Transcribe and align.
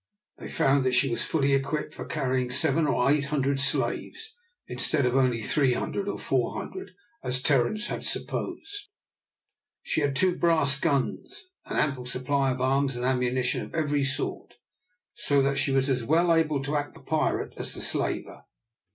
They 0.39 0.47
found 0.47 0.83
that 0.83 0.95
she 0.95 1.11
was 1.11 1.21
fully 1.23 1.53
equipped 1.53 1.93
for 1.93 2.05
carrying 2.05 2.49
700 2.49 2.91
or 2.91 3.11
800 3.11 3.59
slaves, 3.59 4.33
instead 4.65 5.05
of 5.05 5.15
only 5.15 5.43
300 5.43 6.09
or 6.09 6.17
400, 6.17 6.89
as 7.23 7.39
Terence 7.39 7.85
had 7.85 8.01
supposed. 8.01 8.85
She 9.83 10.01
had 10.01 10.15
two 10.15 10.35
brass 10.39 10.79
guns, 10.79 11.43
an 11.67 11.77
ample 11.77 12.07
supply 12.07 12.49
of 12.49 12.59
arms 12.59 12.95
and 12.95 13.05
ammunition 13.05 13.61
of 13.61 13.75
every 13.75 14.03
sort, 14.03 14.55
so 15.13 15.39
that 15.43 15.59
she 15.59 15.71
was 15.71 15.87
as 15.87 16.03
well 16.03 16.33
able 16.33 16.63
to 16.63 16.75
act 16.75 16.95
the 16.95 17.01
pirate 17.03 17.53
as 17.57 17.75
the 17.75 17.81
slaver. 17.81 18.45